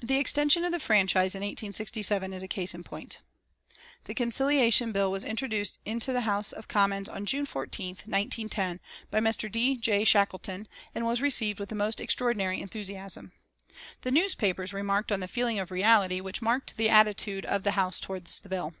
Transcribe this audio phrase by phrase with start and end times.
[0.00, 3.18] The extension of the franchise in 1867 is a case in point.
[4.04, 8.78] The Conciliation Bill was introduced into the House of Commons on June 14th, 1910,
[9.10, 9.50] by Mr.
[9.50, 9.76] D.
[9.76, 10.04] J.
[10.04, 13.32] Shackleton, and was received with the most extraordinary enthusiasm.
[14.02, 17.98] The newspapers remarked on the feeling of reality which marked the attitude of the House
[17.98, 18.74] towards the bill.